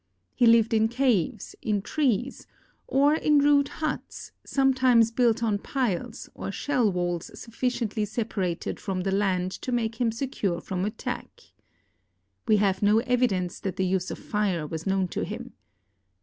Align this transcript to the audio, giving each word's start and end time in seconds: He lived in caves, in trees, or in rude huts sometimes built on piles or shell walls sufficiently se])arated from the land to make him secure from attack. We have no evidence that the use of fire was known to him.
He 0.33 0.47
lived 0.47 0.73
in 0.73 0.87
caves, 0.87 1.55
in 1.61 1.83
trees, 1.83 2.47
or 2.87 3.13
in 3.13 3.37
rude 3.37 3.67
huts 3.67 4.31
sometimes 4.43 5.11
built 5.11 5.43
on 5.43 5.59
piles 5.59 6.27
or 6.33 6.51
shell 6.51 6.91
walls 6.91 7.29
sufficiently 7.39 8.05
se])arated 8.05 8.79
from 8.79 9.01
the 9.01 9.11
land 9.11 9.51
to 9.61 9.71
make 9.71 10.01
him 10.01 10.11
secure 10.11 10.59
from 10.59 10.85
attack. 10.85 11.41
We 12.47 12.57
have 12.57 12.81
no 12.81 12.97
evidence 13.01 13.59
that 13.59 13.75
the 13.75 13.85
use 13.85 14.09
of 14.09 14.17
fire 14.17 14.65
was 14.65 14.87
known 14.87 15.07
to 15.09 15.23
him. 15.23 15.53